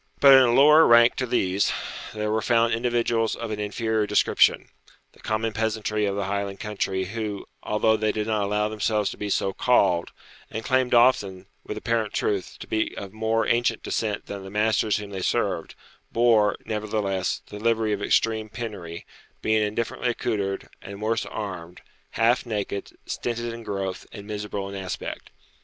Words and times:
But, 0.19 0.33
in 0.33 0.39
a 0.41 0.51
lower 0.51 0.87
rank 0.87 1.13
to 1.17 1.27
these, 1.27 1.71
there 2.11 2.31
were 2.31 2.41
found 2.41 2.73
individuals 2.73 3.35
of 3.35 3.51
an 3.51 3.59
inferior 3.59 4.07
description, 4.07 4.69
the 5.11 5.19
common 5.19 5.53
peasantry 5.53 6.07
of 6.07 6.15
the 6.15 6.25
Highland 6.25 6.59
country, 6.59 7.05
who, 7.05 7.45
although 7.61 7.95
they 7.95 8.11
did 8.11 8.25
not 8.25 8.41
allow 8.41 8.67
themselves 8.67 9.11
to 9.11 9.17
be 9.17 9.29
so 9.29 9.53
called, 9.53 10.11
and 10.49 10.65
claimed 10.65 10.95
often, 10.95 11.45
with 11.63 11.77
apparent 11.77 12.13
truth, 12.13 12.57
to 12.61 12.67
be 12.67 12.97
of 12.97 13.13
more 13.13 13.45
ancient 13.45 13.83
descent 13.83 14.25
than 14.25 14.43
the 14.43 14.49
masters 14.49 14.97
whom 14.97 15.11
they 15.11 15.21
served, 15.21 15.75
bore, 16.11 16.55
nevertheless, 16.65 17.43
the 17.49 17.59
livery 17.59 17.93
of 17.93 18.01
extreme 18.01 18.49
penury, 18.49 19.05
being 19.43 19.61
indifferently 19.61 20.09
accoutred, 20.09 20.67
and 20.81 20.99
worse 20.99 21.27
armed, 21.27 21.79
half 22.13 22.43
naked, 22.43 22.97
stinted 23.05 23.53
in 23.53 23.61
growth, 23.61 24.07
and 24.11 24.25
miserable 24.25 24.67
in 24.67 24.73
aspect. 24.73 25.29